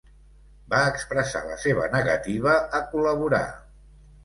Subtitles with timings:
[0.71, 3.45] Va expressar la seva negativa a col·laborar.